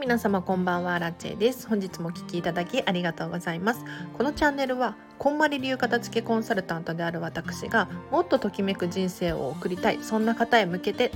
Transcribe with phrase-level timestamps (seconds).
[0.00, 1.68] 皆様こんばんはラチェです。
[1.68, 3.84] 本日もお聞きいただきありがとうございます。
[4.16, 11.12] このチャンネルはこんまり流片付けコンサルタントである私がもっとときめく人生を送りたいそんな方へ向けて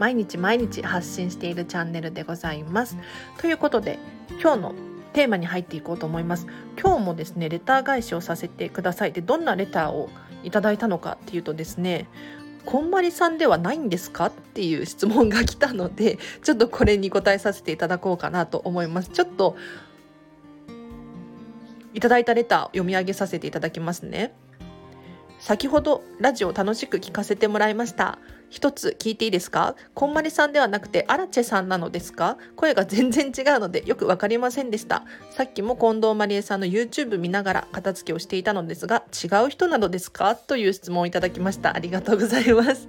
[0.00, 2.96] 毎日毎日発信しているチャンネルでございます。
[3.38, 4.00] ということで
[4.40, 4.74] 今日の
[5.12, 6.48] テーマに入っていこうと思います。
[6.76, 9.12] 今日もですねレター返しをさせてください。
[9.12, 10.10] でどんなレターを
[10.42, 12.08] いただいたのかっていうとですね
[12.64, 14.26] こんまりさんではないんですか？
[14.26, 19.10] っていう質問が来たので ちょっとこれに答えさせていただこうかなと思います。
[19.10, 19.56] ちょっと
[21.94, 24.34] いただいたレター読み上げさせていただきますね。
[25.38, 28.18] 先ほどラジオ楽しく聞かせてもらいました。
[28.52, 29.76] 一つ聞いていいですか？
[29.94, 32.36] こんまりさんではなくてアラチェさんなのですか？
[32.54, 35.04] 声が全然違うのでよくわかりませんでした。
[35.30, 40.36] さっきも近藤まりえさんの YouTube 見ながら片付けをしていたのですが違う人なのですか？
[40.36, 41.74] という質問をいただきました。
[41.74, 42.88] ありがとうございます。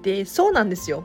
[0.00, 1.04] でそうなんですよ。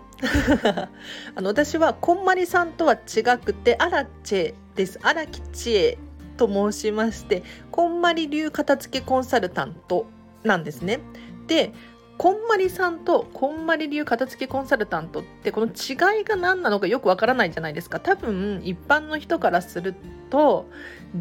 [1.36, 4.98] あの私はこんまりさんとは違くてアラチェです。
[5.04, 5.98] 荒木千恵
[6.38, 10.06] と申しましてこんまり流片付けコンサルタント
[10.44, 11.02] なんですね。
[11.48, 11.74] で
[12.18, 19.96] こんまりさんとこんまり流片付けコンサルタントってこの違いが何なのかよくわからないじゃないですか多分一般の人からする
[20.30, 20.70] と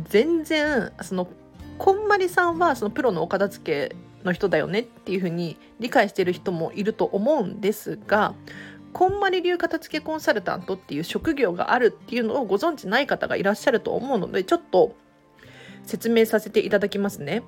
[0.09, 1.29] 全然その
[1.79, 8.35] こんまりさんはそのプロのお片付けの人だよねっていうふうに理解してる人もいると思うんですが
[8.93, 14.95] こんまり流片付けコンサルタントっていう職業があるっていうのをご存知ない方がいらっしゃると思うのでちょっと
[15.85, 17.43] 説明させていただきますね。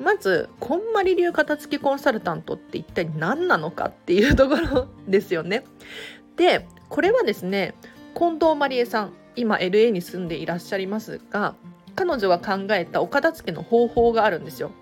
[0.00, 5.64] まずこんまり流片付きコンサルタントって一体何なのかっていうところですよね。
[6.36, 7.74] でこれはですね
[8.14, 11.54] 近藤まりえさん今 LA に住んでいらっしゃいますが
[11.94, 14.72] 彼女が考えたお片付けの方法があるんですよ。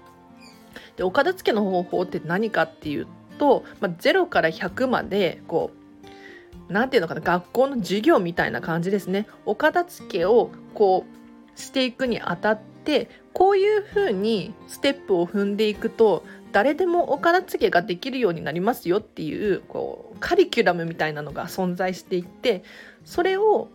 [0.97, 3.07] でお片付けの方法って何かっていう
[3.39, 9.27] と、まあ、0から100までこう何て言うのかな学校の授業みたいな感じですね。
[9.45, 22.63] お片付けをこうしていくにあたってこういうふうにステップを踏んでいくと誰でもお片付けができるようになりますよっていうこうカリキュラムみたいなのが存在していて
[23.05, 23.69] それを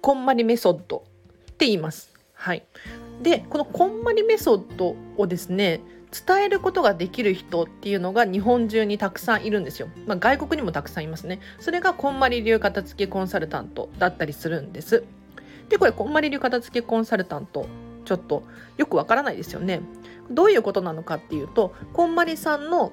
[0.00, 2.14] こんまりメソッドって言います。
[2.32, 2.64] はい、
[3.22, 5.80] でこのこんまりメソッドをですね
[6.12, 9.88] 伝えることができる人っていうのが日本中にたくさんいるんですよ。
[10.06, 11.40] まあ、外国にもたくさんいますね。
[11.58, 15.04] それがこんまり流片付けコンサルタントだったりするんです。
[15.68, 17.66] で、これ、こんまり流片付けコンサルタント、
[18.04, 18.44] ちょっと
[18.76, 19.80] よくわからないですよね。
[20.30, 22.92] どういうことなのかっていうと、こんまりさんの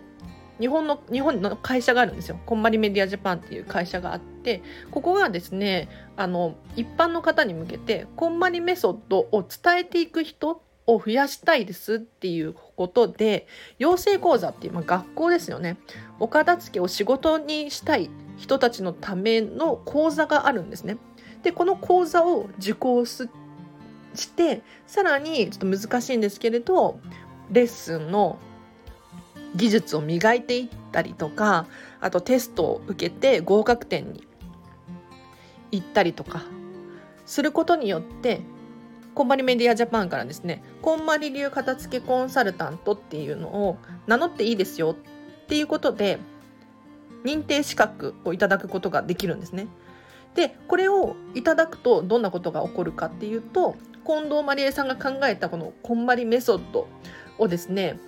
[0.60, 2.40] 日本の日本の会社があるんですよ。
[2.46, 13.48] こんまりメディアジャパンっていう会社があって、ここがですね、あの一般の方に向けてこんまりメソッドを伝えていく人を増やしたいですっていうことで
[13.80, 15.78] 養成講座っていう、まあ、学校ですよね
[16.20, 20.98] お片付けを仕事にしたい人たちのための講座があるんですね。
[21.44, 23.28] でこの講座を受講し
[24.36, 27.00] てさらにちょっと難しいんですけれど
[27.52, 28.40] レッスンの
[29.56, 31.68] 技術を磨いていったりとか
[32.00, 34.28] あとテストを受けて合格点に
[35.72, 36.44] 行ったりとか
[37.26, 38.42] することによって
[39.14, 43.78] こんまりメディアジャパンからですねこんまり流片付けコンサルタントっていうのを
[44.08, 44.96] 名乗っていいですよ
[45.44, 46.20] っていうことで
[47.24, 49.68] 認定資格をいただくことができるんですね。
[50.36, 56.88] でこれをいただくとどんなことが起こるかっていうと近藤まりえさんが考えたこのこんまりメソッド
[57.38, 58.00] をですね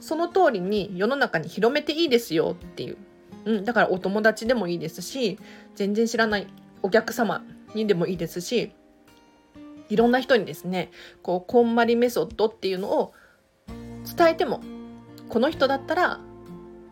[0.00, 2.98] その通りに世の中に広めていいですよっていう、
[3.46, 5.38] うん、だからお友達でもいいですし
[5.74, 6.46] 全然知らない
[6.82, 7.42] お客様
[7.74, 8.72] にでもいいですし
[9.88, 10.90] いろんな人にですね
[11.22, 13.12] こうこんまりメソッドっていうのを
[14.16, 14.60] 伝えても
[15.28, 16.20] この人だったら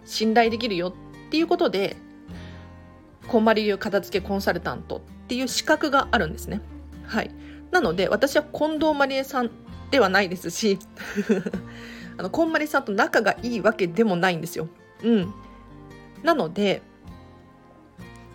[0.04, 1.96] 信頼できるよっていうことで
[3.32, 6.60] こんまり流片付けコンサルタントっていう資格があるんですね。
[7.06, 7.30] はい、
[7.70, 9.50] なので私は近藤まりえさん
[9.90, 10.78] ではないですし
[12.18, 14.68] あのこんまりさんと仲がいいわけでもないんですよ。
[15.02, 15.32] うん、
[16.22, 16.82] なので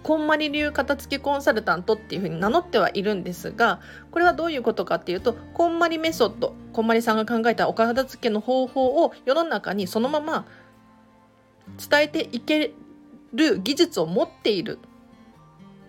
[0.02, 10.48] こんまり流片付けコンサルタントっていうふうに名乗ってはいるんですがこれはどういうことかっていうとこんまりメソッドこんまりさんが考えたお片付けの方法を世の中にそのまま
[11.88, 12.74] 伝えていけ
[13.34, 14.80] る技術を持っている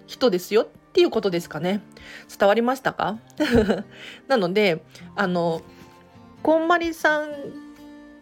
[0.09, 1.83] 人ですよっていうことですかね。
[2.37, 3.19] 伝わりましたか？
[4.27, 4.83] なので
[5.15, 5.63] あの
[6.43, 7.27] こんまりさんっ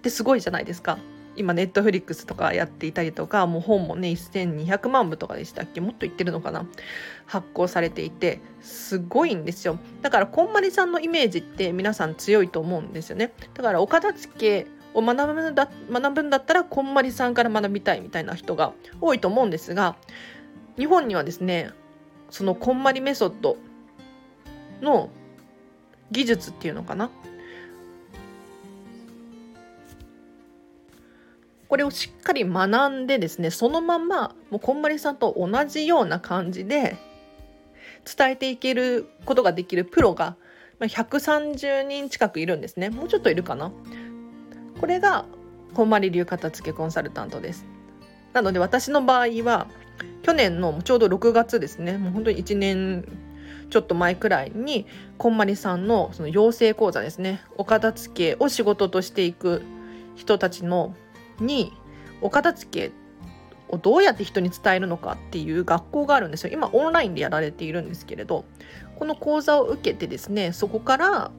[0.03, 0.99] てすごいじゃないですか。
[1.39, 5.81] 今ネットフリックスとかやっていたりとかもう本もね1200万部とかでしたっけ？
[5.81, 6.67] もっと言ってるのかな？
[7.27, 9.79] 発行されていてすごいんですよ。
[10.03, 13.33] だからこんまりさんのイメージって皆さん強いと思うんですよね。
[13.55, 18.73] だからお片付けを学ぶんだ学ぶんだったらこんまりさんから学びたいみたいな人が
[19.03, 19.95] 多いと思うんですが
[20.77, 21.71] 日本にはですね
[22.31, 23.57] そのこんまりメソッド
[24.83, 25.11] の
[26.11, 27.11] 技術っていうのかな。
[31.69, 36.97] これをしっかり学んでですねそのままもうこんまりさんと同じような感じで
[38.05, 40.37] 伝えていけることができるプロが
[40.81, 42.91] 130人近くいるんですね。
[42.91, 43.73] もうちょっといるかな。
[44.81, 45.25] これが
[45.75, 47.65] こんまり流片付けコンサルタントです。
[48.33, 49.67] なので私の場合は
[50.23, 51.99] 去年のちょうど6月ですね。
[51.99, 53.05] もう本当に1年
[53.71, 54.87] ちょっと前くらいに
[55.19, 57.43] こんまりさんのその養成講座ですね。
[57.57, 59.63] お片付けを仕事としていく
[60.15, 60.95] 人たちの
[61.41, 61.73] に
[62.21, 62.93] お片付け
[63.69, 66.53] をどうやって人に伝えるのかっていう学校があるんですよ。
[66.53, 68.45] 今オンラインでやられているんですけれど
[68.97, 71.31] この講座を受けてですねそこから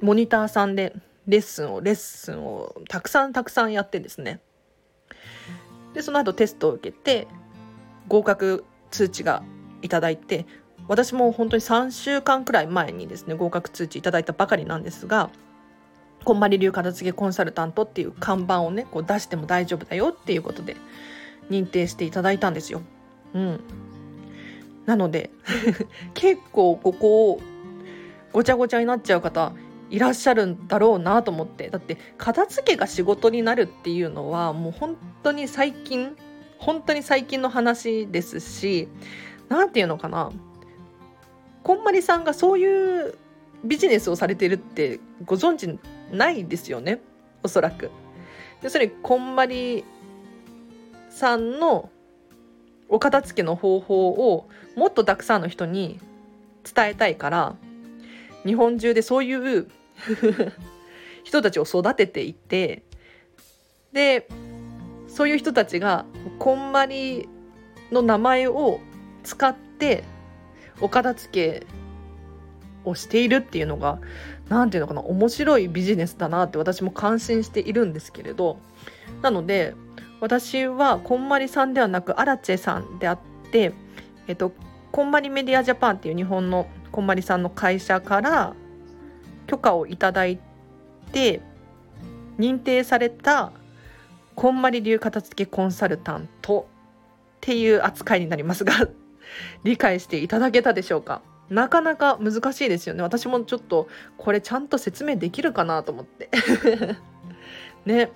[0.00, 0.94] モニターさんで
[1.26, 4.40] レッスンをレッスンをたくさんたくさんやってですね。
[5.94, 7.26] でその後テストを受けて
[8.10, 9.42] 合格通知が
[9.82, 10.44] いただいて
[10.88, 15.30] 私も本当に3週間くらい前にですね合格通知いただいたばかりなんですが
[16.24, 20.76] こんまり流片付けコンサルタントっていう看板をねこう出しても大丈夫だよっていうことで
[21.48, 22.82] 認定していただいたんですよ。
[23.32, 23.60] うん、
[24.86, 25.30] なので
[26.14, 27.40] 結構ここを
[28.32, 29.52] ごちゃごちゃになっちゃう方
[29.88, 36.16] いらっしゃるんだろうなと思ってだって片付けが仕事になるっていうのはもう本当に最近
[36.60, 38.88] 本当に最近の話ですし
[39.48, 40.30] 何て言うのかな
[41.62, 43.14] こんまりさんがそういう
[43.64, 45.78] ビジネスをされてるってご存知
[46.14, 47.00] ないですよね
[47.42, 47.90] おそらく。
[48.62, 49.84] 要するにこんまり
[51.08, 51.90] さんの
[52.88, 55.98] お片付けの方法をもっとたくさんの人に
[56.74, 57.56] 伝えたいから
[58.44, 59.70] 日本中でそういう
[61.24, 62.82] 人たちを育てていて
[63.92, 64.28] で
[65.12, 66.04] そういう人たちが
[66.38, 67.28] こんまり
[67.92, 68.80] の名前を
[69.24, 70.04] 使って
[70.80, 71.66] お片付け
[72.84, 73.98] をしているっていうのが
[74.48, 78.58] 何て言うのかな面白いビジネスだなって私も感心しているんですけれど。
[79.22, 79.74] なので
[80.20, 83.18] 私はこんまりさんではなくアラチェさんであっ
[83.50, 83.72] て、
[84.26, 84.52] えっと、
[84.92, 88.54] こんまりメディアジャパンっていう日本のこんまりさんの会社から
[89.46, 90.38] 許可をいただい
[91.12, 91.40] て
[92.38, 93.52] 認定された
[94.40, 96.64] こんまり流片付けコンサルタントっ
[97.42, 98.88] ていう扱いになりますが
[99.64, 101.20] 理解していただけたでしょうか？
[101.50, 103.02] なかなか難しいですよね。
[103.02, 106.30] 私もちょっとこれちゃんと説明できるかなと思って。
[107.84, 108.12] ね。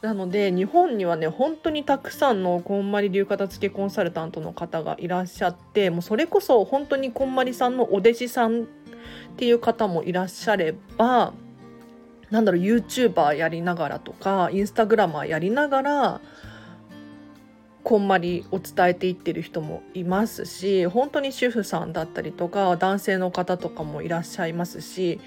[0.00, 8.64] なので日本にはね本当にたくさんのこんまり流片付けコンサルタントの方がいらっしゃってもうそれこそ本当にこんまりさんのお弟子さんっ
[9.36, 11.34] ていう方もいらっしゃれば
[12.30, 16.20] なんだろう YouTuber やりながらとかインスタグラマーやりながら
[17.82, 25.18] こんまりを伝えていってる人もいますし本当に主婦さんだったりとか男性の方とかもいらっしゃいますし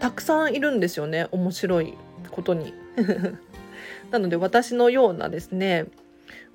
[0.00, 1.94] たくさんいるんですよね面白い
[2.30, 2.72] ことに。
[4.10, 5.86] なので私のようなですね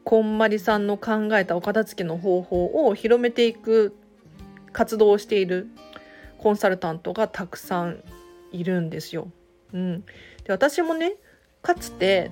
[0.03, 3.95] こんまりさんの考えたお片付けの方法を広めていく
[4.71, 5.67] 活動をしている
[6.37, 8.03] コンサルタントがたくさん
[8.51, 9.29] いるんですよ。
[9.73, 10.05] うん、で
[10.49, 11.15] 私もね
[11.61, 12.31] かつて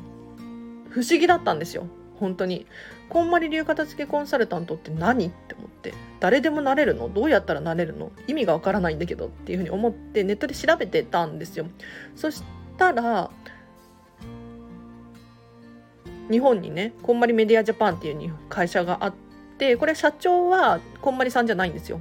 [0.89, 1.87] 不思議だったんですよ。
[2.19, 2.67] 本当に。
[3.09, 5.93] こんまり流片付けコンサルタントって何って思って。
[6.19, 7.09] 誰でもなれるの？
[7.09, 8.11] どうやったらなれるの？
[8.27, 11.65] 意味がわからないんだけどっていうふうに思ってネットで調べてたんですよ。
[12.15, 12.43] そし
[12.77, 13.29] たら
[16.31, 19.13] 日本にねこんまりメディアジャパンっていう会社があっ
[19.57, 21.99] てこれ社長はこんまりさんじゃないんですよ。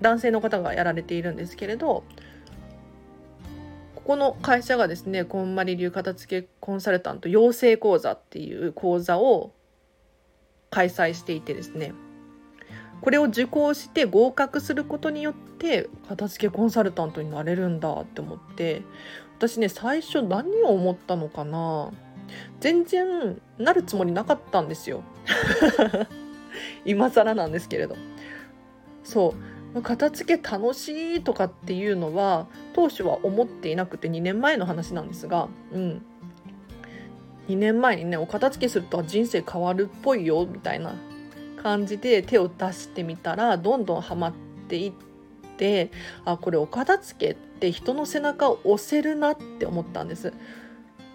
[0.00, 2.04] 男性の方がやられているんですけれど
[4.06, 9.52] この会社がですねこんまり流片付けコンサルタント養成講座っていう講座を
[10.70, 11.92] 開催していてですね
[13.00, 18.82] これを受講して合格することによって片付けコンサルタントになれるんだって思って
[19.38, 21.90] 私ね最初何を思ったのかな
[22.60, 25.02] 全然なるつもりなかったんですよ。
[26.84, 27.96] 今更なんですけれど。
[29.04, 29.55] そう。
[29.82, 36.02] 片付け楽しいとかっていうのは当初は思っていなくて2年前の話なんですがうん。
[37.48, 40.94] 2年前にねお片付けすると人生変わるっぽいよみたいな
[41.62, 44.32] 感じで手を出してみたらどんどんハマっ
[44.68, 44.92] ていっ
[45.56, 45.90] て
[46.24, 50.32] あこれお片付けって人の背中を押せるなって思ったんです。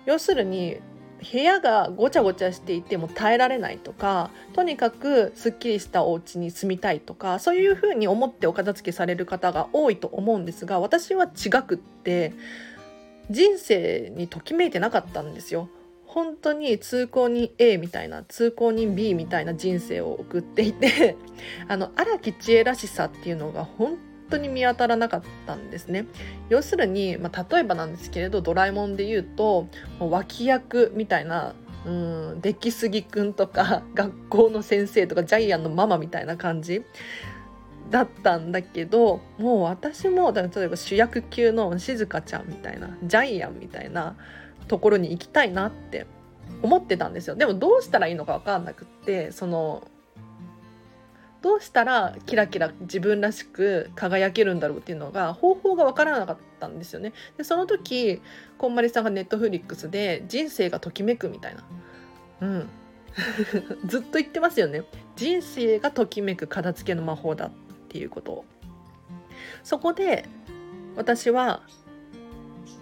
[0.05, 0.79] 要するに
[1.21, 12.33] 部屋がごちゃごちゃしていても耐えられないとかとにかくすっきりしたお家に住みたいとかそういうふうに思ってお片付けされる方が多いと思うんですが私は違くって
[13.29, 15.69] 人生にときめいてなかったんですよ。
[16.05, 21.15] 本当に通行人 A みたいな通行人 B みたいな人生を送っていて
[21.69, 23.97] あの荒木知恵らしさっていうのが本
[24.31, 26.05] 当に見当たらなかったんですね。
[26.49, 29.67] 要するに、まあ、例えばなんですけれどドラえもんで言うと
[29.99, 31.53] 脇役みたいな
[31.85, 36.83] うん出来すぎくんとか 学校の先生とかジャイアンのママみたいな感じ
[37.89, 44.15] だったんだけどもう私も例えば主役級の静香ちゃんみたいなジャイアンみたいな
[44.67, 46.05] ところに行きたいなって
[46.61, 47.35] 思ってたんですよ。
[47.35, 49.87] でもどうしたらいいのか分かんなくってその
[51.41, 57.13] どうしたらキラキラ自分らしく輝けるんだろうっていうのが方法が分からなかったんですよね。
[57.37, 58.21] でその時
[58.57, 61.63] こんまりさんがネットフリックスで「人生がときめく」みたいな、
[62.41, 62.69] うん、
[63.85, 64.83] ずっと言ってますよね。
[65.15, 67.51] 人生がときめく片付けの魔法だっ
[67.89, 68.45] ていうことを。
[69.63, 70.25] そこで
[70.95, 71.63] 私は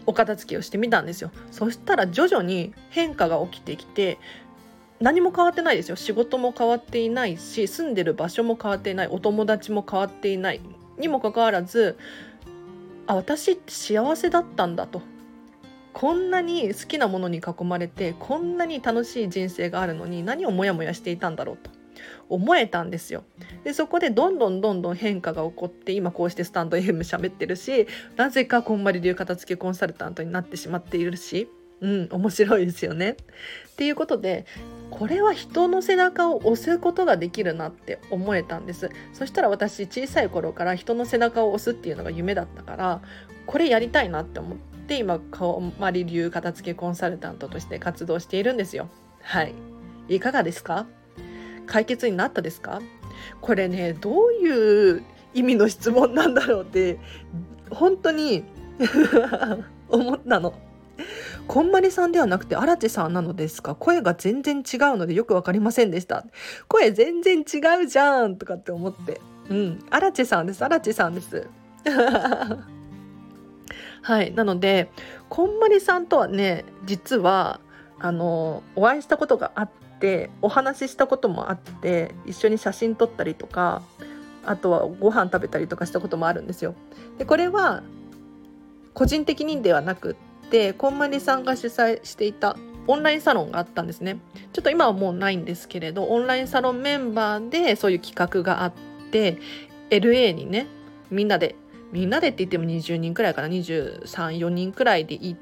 [0.06, 4.18] お片付けをしてみたんですよそしたら徐々に変化が起きてきて
[5.00, 10.62] 何も変わってないですよ仕事も変わっていないし住んでる場所も変わっていないお友達も変わっていない
[10.98, 11.98] にもかかわらず
[13.08, 15.02] あ私って幸せだったんだと
[15.94, 21.72] こんなに好きなものに囲まれてこんなに楽しい人生があるのに何をモヤモヤしていたんだろうと
[22.30, 23.24] 思えたんですよ。
[23.64, 31.50] でそこでどんどんどんどん変化が起こって今こうしてスタンド FM 喋ってるしなぜかこんまり流片付けコンサルタントになってしまっているし。
[31.82, 33.12] うん、面白いですよね。
[33.12, 33.16] っ
[33.78, 34.46] ていうことで
[34.90, 38.90] これは人の背中を押すことができるなって思えたんです。
[39.14, 43.02] そしたら私小さい頃から人の背中を押すっていうのが夢だったから
[43.46, 44.58] これやりたいなって思っ
[44.88, 48.90] て今こんまり流片付けコンサルタントとして活動しているんですよ。
[49.22, 49.54] はい。
[50.10, 50.86] いかがですか？
[51.66, 52.82] 解決になったですか？
[53.40, 56.98] これねどういう意味の質問なんだろうって
[57.70, 58.44] 本当に
[59.88, 60.54] 思ったの。
[61.50, 63.74] こんまりさんではなくて荒地さんなのですか？
[63.74, 66.24] 声が全然違うのでよく分かりませんでした。
[66.68, 67.44] 声全然違
[67.84, 69.20] うじゃんとかって思って。
[69.50, 69.80] うん。
[69.90, 70.64] 荒地さんです。
[70.64, 71.48] 荒地さんです。
[74.04, 74.32] はい。
[74.32, 74.92] なので
[75.28, 77.60] こんまりさんとはね実は
[77.98, 83.82] あのお会いしたことがあってってお話ししたこともあって一緒に写真撮ったりとか
[84.46, 86.74] あとはご飯食べたりとかしたこともあるんですよ。
[87.18, 87.84] でこれは
[88.94, 90.16] 個人的にではなくっ
[90.50, 94.18] てこんまりさんが主催していたオンラインサロンがあったんですね。
[94.52, 98.74] ちょっと今はもうないんですけれどオンラインサロンメンバーでそういう企画があっ
[99.12, 99.38] て
[99.90, 100.68] LA にね
[101.12, 101.56] みんなで
[101.92, 105.38] みんなでって言っても20人くらいかな234人くらいで行っ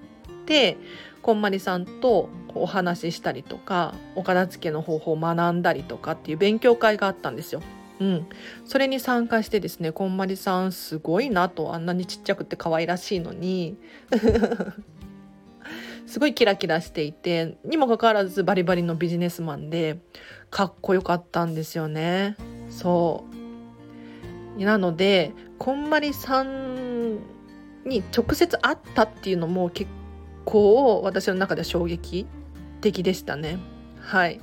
[0.46, 0.78] て
[1.22, 7.62] こんまりさんとお話ししたりとかお片付けの方法を学んだりとかっていう勉強会があったんですよ。
[8.00, 8.28] うん、
[8.66, 13.76] それに参加してですねこんまりさんすごいなとあんなにちっちゃくて可愛らしいのに
[16.08, 20.00] すごいキラキラしていてにもかかわらずバリバリのビジネスマンで
[20.50, 22.36] かっこよかったんですよね。
[22.70, 23.26] そ
[24.58, 27.18] うなのでこんまりさん
[27.86, 29.92] に直接会ったっていうのも結
[30.46, 32.26] 構私の中では衝撃
[32.82, 33.60] 的でしたね。
[34.00, 34.40] はい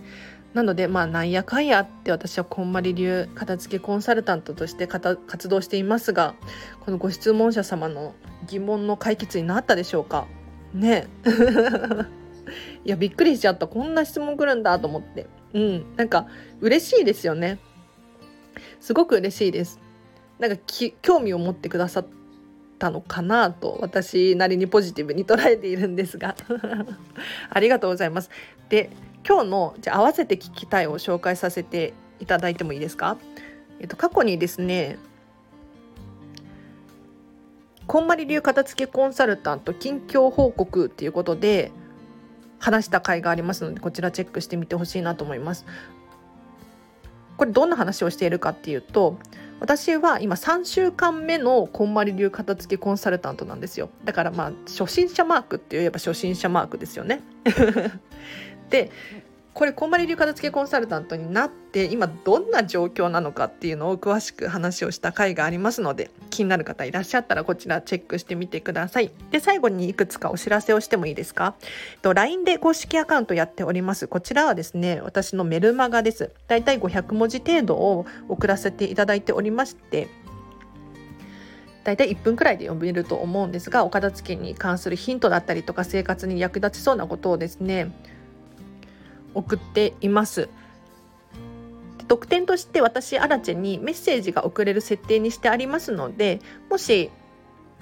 [0.52, 6.36] なのでまあなんやかんやって私はこんまり流片付けコンサルタントとして活動していますが
[6.84, 8.14] このご質問者様の
[8.46, 10.26] 疑問の解決になったでしょうか？
[10.74, 11.06] ね。
[12.84, 13.66] いやびっくりしちゃった。
[13.66, 15.26] こんな質問来るんだと思って。
[15.54, 15.96] うん。
[15.96, 16.26] なんか
[16.60, 17.58] 嬉しいですよね。
[18.80, 19.80] すごく嬉しいです。
[20.38, 20.62] なんか
[21.00, 22.06] 興味を持ってくださっ
[22.78, 26.34] たのかなと私なりにポジティブに捉えているんですが。
[27.48, 28.30] ありがとうございます。
[28.68, 28.90] で
[29.26, 33.16] 今日のじゃ合わせて聞きたいを紹介させていただいてもいいですか、
[33.80, 34.98] えっと、過去にですね
[37.86, 41.70] こんまり流片付けコンサルタント近況報告っていうことで
[42.58, 45.66] 話した回がありますのでこちらチェックしてみてほしいなと思います。
[47.36, 49.18] これどんな話をしているかっていうと
[49.60, 57.22] 私は今3週間目のこんまり流片付けコンサルタントなんですよだからまあ初心者マークって言えば初心者マークですよね
[58.70, 58.90] で
[59.54, 69.12] これこんまり流片付けコンサルタントになって今どんな状況なのかっていうのを詳しく話をした回がありますので気になる方いらっしゃったらこちらチェックしてみてください。
[69.30, 71.54] で最後にいくつかお知らせをしてもいいですか
[72.02, 74.08] ？LINE で公式アカウントやっております。
[74.08, 76.32] こちらはですね私のメルマガです。
[76.48, 80.08] だいたい500文字程度を送らせていただいておりまして
[81.84, 87.92] 大体1分くらいで読めると思うんですがお片付けに関するヒントだったりとか生活に役立ちそうなことをですね
[89.34, 90.48] 送っています。
[92.06, 97.10] 特典として私アラチェにメッセージが送れる設定にしてありますのでもし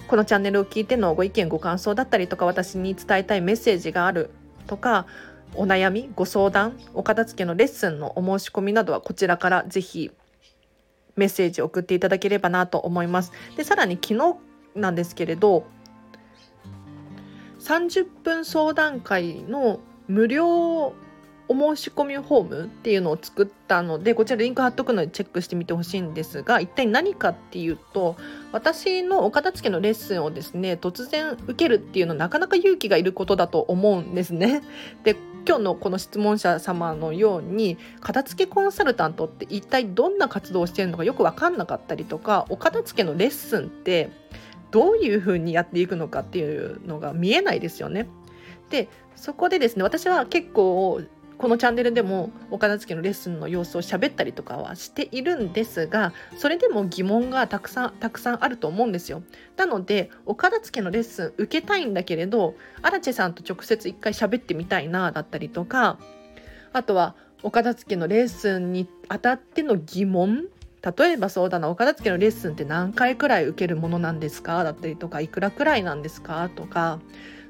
[0.07, 4.31] このチャンネルを聞いてのご意見ご感想だったりとか私に伝えたいメッセージがある
[4.67, 5.07] とか
[5.55, 10.11] お悩みご相談お片付けのレッスンのお申し込みなどはこちらからぜひ
[11.17, 13.33] メッセージを送っていただければなと思います。
[13.57, 14.37] でさらに昨日
[14.75, 15.67] なんですけれど
[17.61, 20.95] 30分相談会の無料
[21.53, 28.17] お申し込みフォームっていうのを作ったのでこちらリンク貼っとくのでチェックしてみてほしいんですが一体何かっていうと
[28.53, 34.63] 私のお片付けのレッスンをですね突然受けるっていうのはなかなか勇気がいることだと思うんですね。
[35.05, 35.17] で
[35.47, 44.11] 今日のこの質問者様のように片付けコンサルタントって一体どんな活動をしてるのかよく分かんなかったりとかお片付けのレッスンって
[44.71, 48.07] どういうふうにやっていくのかっていうのが見えないですよね。
[48.71, 51.03] でそこでですね私は結構
[51.43, 59.25] このチャンネルでもお片付けのレッスンの様子を喋ったりとかはしているんですがそれでも疑問がたくさんたくさんあると思うんですよ。
[59.57, 65.99] なのでお片付けのレッスン受けたいんだけれどアラチェさんと直接一回喋ってみたいなだったりとか
[66.73, 70.45] あとはお片付けのレッスンにあたっての疑問。
[70.97, 74.63] 例えばそうだなお片付けのレッスンって何回くらい受けるものなんですか？
[74.63, 76.49] だったりとかいくらくらいなんですか？
[76.55, 77.01] とか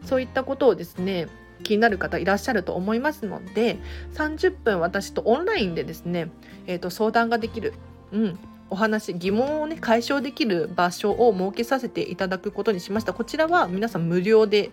[0.05, 1.29] そういったことをですね
[1.62, 3.78] 気になる方いらっしゃると思いますので
[4.14, 6.31] 30分私とオンラインでですね、
[6.66, 7.75] えー、と相談ができる、
[8.12, 8.38] うん、
[8.71, 13.12] お話疑問をね解消できる場所を設けさせていただくことにしました。
[13.12, 14.71] こちらは皆さん無料で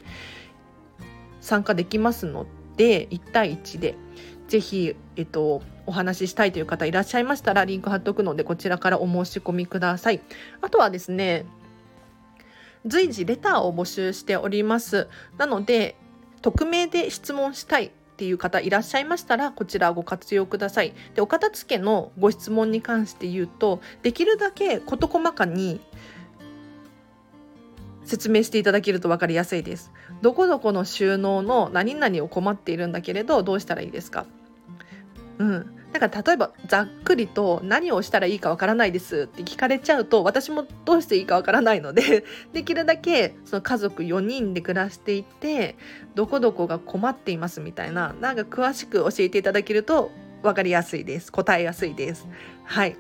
[1.41, 2.46] 参加できますの
[2.77, 3.96] で1対1で
[4.48, 10.22] ぜひ、えっと、お話ししたいという方いらっしゃいましたらリンク貼っておくのでこちらからお申し込みください。
[10.62, 11.46] あとはですね
[12.86, 15.10] 随時レターを募集しております。
[15.38, 15.98] なので
[16.41, 20.93] 匿名で質問したいっていう方いらっしゃいましたらこちらご活用ください。
[21.15, 25.79] でお片付けのご質問に関して言うとできるだけ事細かに
[28.03, 29.91] 説明していただけると分かりやすいです。
[30.22, 34.25] どこどこの収納の何々を困っているんだけれどどうしたらいいですか？
[35.40, 45.78] うん、だから例えばざっくりと何をしたらいいかわからないですって聞かれちゃうと私もどうしていいかわからないので できるだけその家族4人で暮らしていて
[46.14, 50.12] どこどこが困っていますみたいななんか詳しく教えていただけると
[50.44, 51.32] 分かりやすいです。
[51.32, 52.28] 答えやすいです。
[52.64, 52.96] はい。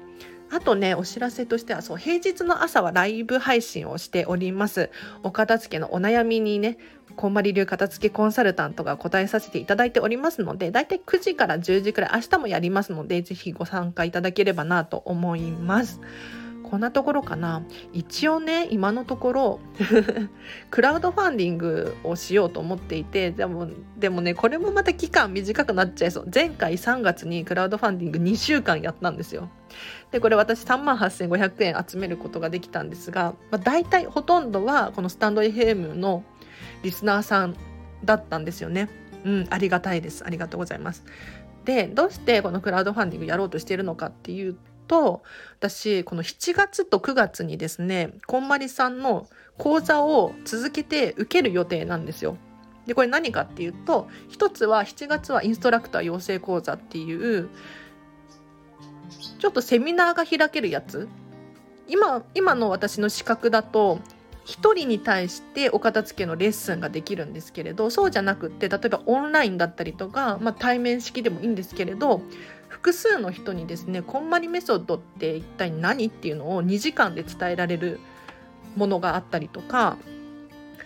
[0.51, 4.89] あとね、お知らせとしては、そう、平日の朝はライブ配信をしております。
[5.21, 6.77] お片付けのお悩みにね、
[7.19, 15.99] こんまり流片付けコンサルタントが答えさせていただいておりますので、だいたい9時から10時くらい、明日もやりますので、ぜひご参加いただければなと思います。
[16.63, 17.61] こんなところかな。
[17.91, 19.59] 一応ね今のところ
[20.69, 26.27] クラウドファンディングをしようと思っていてでもでもねこれもまた期間短くなっちゃいそう。
[26.31, 29.49] 前回3月にクラウドファンディング2週間やったんですよ。
[30.11, 36.23] でこれ私3万8500円集めることができたんですが、まあ、大体ほとんどはこのスタンド FM の
[36.83, 37.55] リスナーさん
[38.03, 38.89] だったんですよね。
[39.25, 40.25] うんありがたいです。
[40.25, 41.03] ありがとうございます。
[41.65, 45.21] でどうしてこのクラウドファンディングやろうとしているのかっていうと
[45.59, 52.37] 私この7月と9月にですねこんまりさんの講座を続けて受ける予定なんですよ。
[52.87, 57.49] でこれ何かっていうと一つは7月はインストラクター養成講座っていう
[59.37, 61.07] ちょっとセミナーが開けるやつ。
[61.87, 63.99] 今今の私の資格だと
[64.49, 72.21] 1人に対してお片付けのレッスンができるんですけれどそうじゃなくって例えばオンラインだったりとか、まあ、対面式でもいいんですけれど
[72.67, 77.99] 複数の人にですねこんまりメソッドって一体何っていうのを2時間で伝えられる
[78.75, 79.97] ものがあったりとか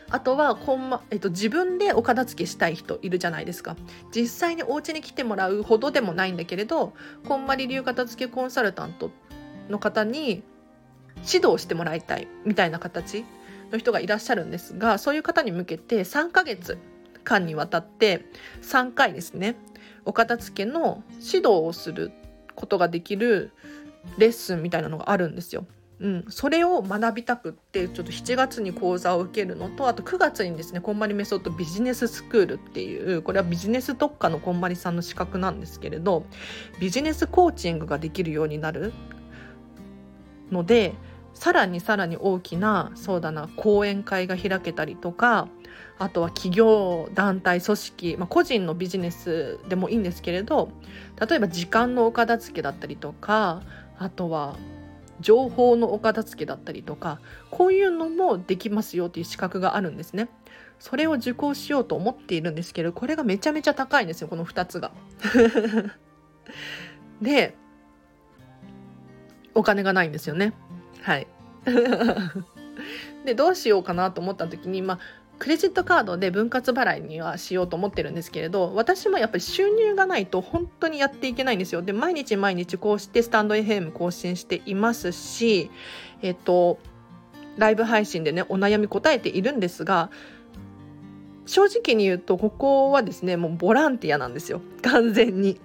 [0.09, 3.75] あとはこん、まえっと、自分でお片付けしたい人いるじゃないですか。
[4.15, 6.93] 実際にお家に来てもらうほどでもないんだけれど
[7.27, 9.09] こんまり流片付けコンサルタント
[9.69, 10.43] の方に
[11.25, 13.25] 指導してもらいたいみたいな形
[13.73, 16.77] の人がいらっしゃるんですがそういう方に向けて3ヶ月
[17.23, 18.25] 間にわたって
[18.61, 19.55] 3回ですね
[20.05, 22.11] お片付けの指導をする
[22.55, 23.51] ことができる
[24.17, 25.65] レッスンみたいなのがあるんですよ。
[25.99, 36.25] うん、それを学びたくってちょっと7月に講座を受けるのとあと9月にですねこんまりメソッドビジネススクールっていうこれはビジネス特化のこんまりさんの資格なんですけれど
[36.81, 38.91] ビジネスコーチングができるようになる
[40.51, 40.93] ので
[41.33, 45.47] さらにさらに大きなそうだな講演会が開けたりとか
[45.99, 50.69] あとは企業団体組織、まあ、個人のビジネスでもいいんですけれど
[51.27, 53.61] 例えば時間のお片付けだったりとか
[53.97, 54.57] あとは
[55.19, 57.19] 情報のお片付けだったりとか
[57.49, 60.29] こういうのもできますよっていう資格があるんですね。
[60.79, 64.91] それを受講しようと思っているんですけどこれがめちゃめちゃ高いんですよこの2つが。
[67.21, 67.55] で
[69.55, 70.53] お金がないんですよね。
[71.03, 71.27] はい。
[73.25, 74.99] でどうしようかなと思った時にまあ
[75.39, 81.81] クレジットカードで分割払いにはしようと思ってるんですけれど私もやっぱり収入がないと本当にやっていけないんですよ。
[81.81, 85.69] で毎日毎日こうしてスタンド FM 更新していますし
[86.21, 86.79] えっと
[87.57, 90.09] ライブ配信でねお悩み答えているんですが
[91.45, 94.61] 正直に言うとここはですねもうボランティアなんですよ。
[94.81, 95.59] 完全に。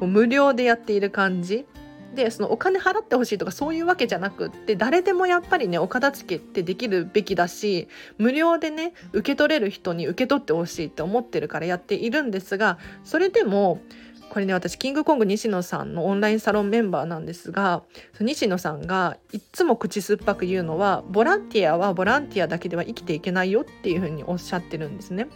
[0.00, 1.66] もう無料でやっている感じ。
[2.14, 7.88] でそのお金払ってほしいとかそういうわけじゃなくって誰でもやっぱりねお片付けってできるべきだし
[8.18, 13.80] 無料でね受け取れる人に受け取ってほしいって思ってるからやっているんですがそれでも
[14.28, 17.82] これね私キングコング西野さんのオンラインサロンメンバーなんですが
[18.20, 25.28] 西野さんがいつも口酸っぱく言うのはボランティアはボランティアだけでは生きていけないよっていうふうにおっしゃってるんですね。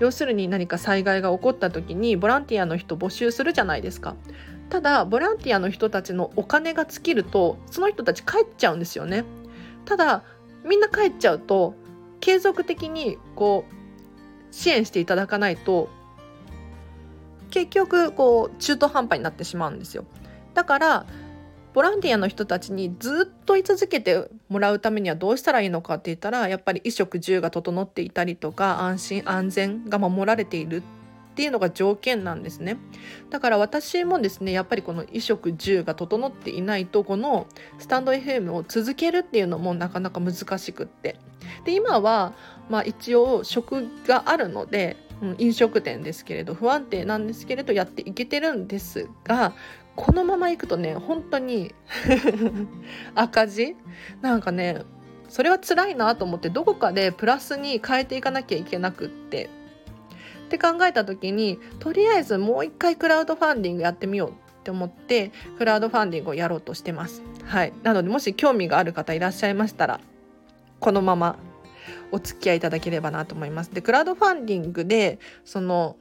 [0.00, 4.16] 要するに何か災害が起こった時にボランティアの人募集するじゃないですか。
[4.70, 9.24] ただボランティアの人たちのお金が尽きるとその人たち帰っちゃうんですよね。
[9.84, 10.24] ただ
[10.64, 11.74] みんな帰っちゃうと
[12.20, 13.74] 継続的にこう
[14.54, 15.88] 支援していただかないと
[17.50, 20.04] 結局こう中途半端になってしまうんですよ。
[20.54, 21.06] だから
[21.72, 30.82] ボランティアの人たちにずっと居続けてもらうためにはどうしたらいいのかって言ったらやっぱり衣食住が整っていたりとか安心安全が守られている
[31.36, 32.78] っていうのが条件なんですね。
[33.28, 37.46] だから私もですねやっぱりこの衣食住が整っていないとこの
[37.78, 41.16] スタンド FM を続けるっていうのもなかなか難しくって。
[41.66, 42.32] で今は
[42.70, 44.96] まあ一応職があるので、
[45.36, 49.52] 飲食店ですけれど不安定なんですけれどやっていけてるんですが
[49.94, 51.74] このままいくとね本当に
[53.14, 53.76] 赤字？
[54.22, 54.84] なんかね
[55.28, 59.50] それは辛いなと思ってどこかでプラスに変えていかなきゃいけなくって。
[60.46, 64.32] って考えた時にとりあえずもう一回クラウドファンディングやってみようっ
[64.62, 67.22] て思ってクラウドファンディングをやろうとしてます。
[67.44, 70.00] はい、なのでもし興味がある方いらっしゃいましたら
[70.80, 71.36] このまま
[72.10, 73.74] お付き合いいただければなと思います。
[73.74, 75.96] でクラウドファンディングでその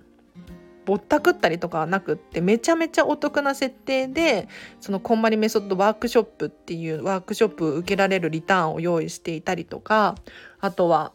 [0.85, 4.47] ぼったくったりとかはなくってめちゃめちゃお得な設定で
[4.79, 10.15] そのこんまりメソッドワークショップっていうワークショップ受けられるリターンを用意していたりとか
[10.59, 11.11] あとは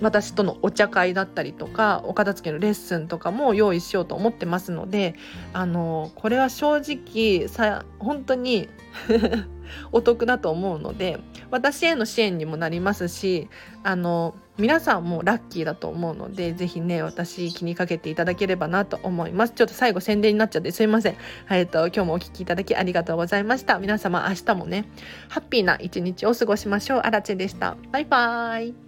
[0.00, 5.14] 私とのお茶会だったりとかお片付けのレッスンとかも用意しようと思ってますので
[5.52, 8.68] あのこれは正直さ本当に
[9.92, 11.18] お得だと思うので
[11.50, 13.48] 私への支援にもなりますし
[13.84, 19.54] あの皆さんもラッキーだと思うので是非ね私気にかけていただければなと思います。
[19.54, 21.16] ちょっと最後宣伝になっちゃってすいません。
[21.50, 23.78] えっと今日もお聴きいただきありがとうございました。
[23.78, 24.84] 皆様明日もね
[25.28, 27.00] ハッピーな一日を過ごしましょう。
[27.00, 27.76] あらちでした。
[27.90, 28.81] バイバーイ。